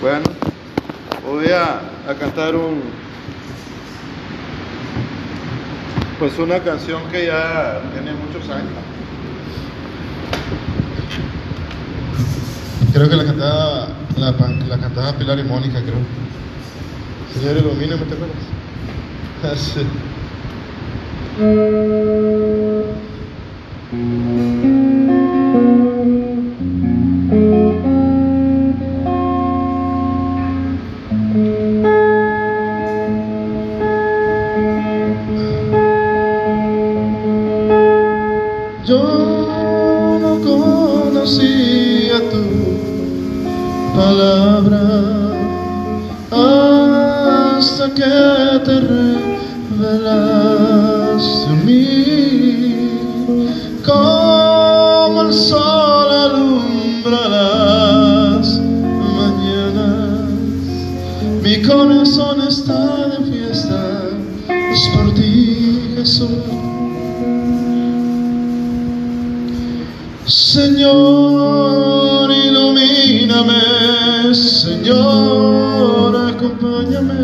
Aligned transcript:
Bueno, 0.00 0.24
voy 1.26 1.48
a, 1.48 1.80
a 2.10 2.14
cantar 2.18 2.56
un 2.56 2.80
pues 6.18 6.38
una 6.38 6.58
canción 6.60 7.02
que 7.10 7.26
ya 7.26 7.80
tiene 7.92 8.12
muchos 8.12 8.48
años. 8.50 8.68
Creo 12.92 13.08
que 13.08 13.16
la 13.16 13.24
cantaba 13.24 13.88
la, 14.16 14.32
la 14.68 14.78
cantaba 14.78 15.12
Pilar 15.16 15.38
y 15.38 15.44
Mónica, 15.44 15.80
creo. 15.82 16.00
Señor, 17.34 17.58
ilumíname, 17.58 18.04
¿te 18.06 18.14
acuerdas? 18.14 18.36
Ah, 19.42 19.54
sí. 19.56 19.80
Palabra 44.00 44.82
hasta 46.30 47.84
que 47.98 48.16
te 48.66 48.76
revelaste 49.78 50.00
en 51.52 51.58
mí. 51.66 51.84
Como 53.84 55.16
el 55.22 55.32
sol 55.34 56.08
alumbra 56.26 57.22
las 57.36 58.46
mañanas 59.18 60.28
mi 61.42 61.54
corazón 61.62 62.36
está 62.48 62.80
de 63.12 63.18
fiesta 63.30 63.80
es 64.48 64.82
por 64.94 65.06
ti 65.14 65.94
Jesús. 65.96 66.60
Señor, 70.26 71.69
ilumíname, 73.30 74.34
Señor, 74.34 76.16
acompáñame 76.16 77.22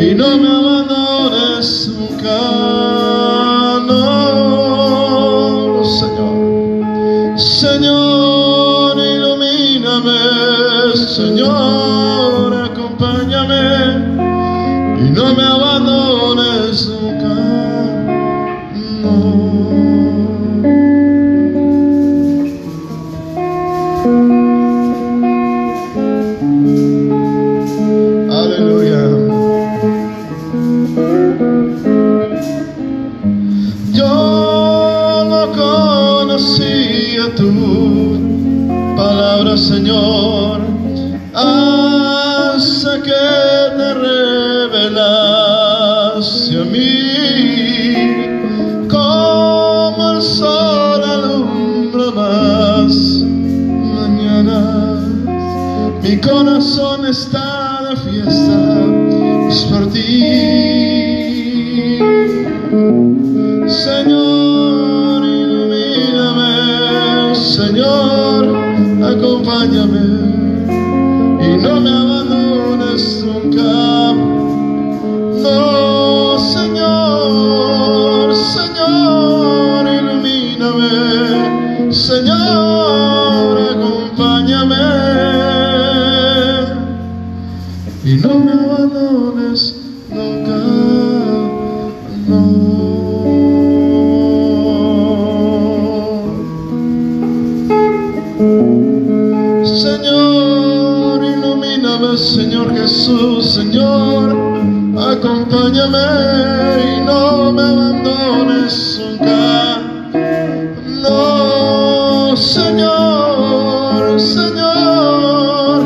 y 0.00 0.14
no 0.14 0.38
me 0.38 0.48
abandones 0.48 1.88
nunca, 1.98 2.38
no, 3.86 5.82
Señor. 5.84 7.38
Señor, 7.38 8.96
ilumíname, 8.98 10.20
Señor, 10.94 12.54
acompáñame 12.54 13.64
y 15.00 15.10
no 15.10 15.34
me 15.34 15.42
abandones 15.42 15.59
conocía 36.40 37.34
tu 37.34 38.16
palabra, 38.96 39.56
Señor, 39.58 40.60
hasta 41.34 43.02
que 43.02 43.10
te 43.76 43.94
revelaste 43.94 45.00
a 46.56 46.64
mí 46.64 48.16
como 48.88 50.12
el 50.12 50.22
sol 50.22 51.04
alumbra 51.04 52.10
más 52.12 52.94
mañanas. 53.98 55.04
Mi 56.02 56.16
corazón 56.20 57.04
está 57.06 57.82
de 57.90 57.96
fiesta, 57.96 58.86
es 59.50 59.62
por 59.64 59.86
ti. 59.92 60.59
Y 69.62 69.66
no 71.58 71.80
me 71.82 71.90
abandones 71.90 73.22
nunca. 73.22 74.14
No, 75.42 76.38
Señor, 76.38 78.34
Señor, 78.34 79.86
ilumíname, 79.86 81.92
Señor, 81.92 83.58
acompáñame 83.76 84.76
y 88.02 88.14
no 88.14 88.38
me 88.38 88.52
abandones 88.52 89.76
nunca. 90.08 90.56
Señor 102.16 102.74
Jesús, 102.76 103.54
Señor, 103.54 104.36
acompáñame 104.98 105.98
y 106.96 107.00
no 107.06 107.52
me 107.52 107.62
abandones 107.62 109.00
nunca. 109.00 109.80
No, 111.02 112.36
Señor, 112.36 114.20
Señor, 114.20 115.82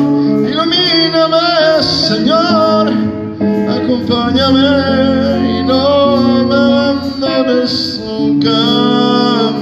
ilumíname, 0.49 1.83
Señor, 1.83 2.91
acompáñame 3.69 5.59
y 5.59 5.63
no 5.63 6.17
me 6.47 6.55
abandones 6.55 8.01
nunca. 8.03 8.59